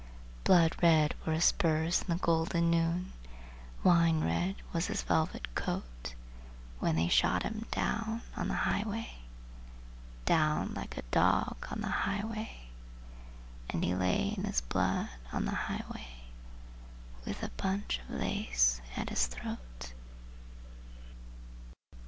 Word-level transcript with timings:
Blood 0.45 0.75
red 0.81 1.13
were 1.27 1.33
his 1.33 1.45
spurs 1.45 2.01
in 2.01 2.07
the 2.07 2.19
golden 2.19 2.71
noon, 2.71 3.13
wine 3.83 4.21
red 4.23 4.55
was 4.73 4.87
his 4.87 5.03
velvet 5.03 5.53
coat 5.53 6.15
When 6.79 6.95
they 6.95 7.07
shot 7.07 7.43
him 7.43 7.67
down 7.69 8.23
in 8.35 8.47
the 8.47 8.55
highway, 8.55 9.17
Down 10.25 10.73
like 10.73 10.97
a 10.97 11.03
dog 11.11 11.57
in 11.71 11.81
the 11.81 11.87
highway, 11.87 12.69
And 13.69 13.83
he 13.83 13.93
lay 13.93 14.33
in 14.35 14.45
his 14.45 14.61
blood 14.61 15.07
in 15.31 15.45
the 15.45 15.51
highway, 15.51 16.07
with 17.23 17.41
the 17.41 17.51
bunch 17.57 17.99
of 17.99 18.15
lace 18.15 18.81
at 18.97 19.09
his 19.11 19.27
throat. 19.27 19.93